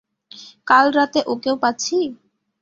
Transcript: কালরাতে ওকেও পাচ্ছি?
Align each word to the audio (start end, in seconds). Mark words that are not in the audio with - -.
কালরাতে 0.67 1.19
ওকেও 1.33 1.55
পাচ্ছি? 1.63 1.97